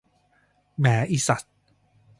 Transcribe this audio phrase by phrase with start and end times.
[0.79, 1.43] แหมอิสัส